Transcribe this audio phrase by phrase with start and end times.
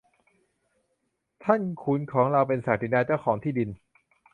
[1.43, 3.69] ท่านขุนของเราเป็นศักดินาเจ้าของที่ดิน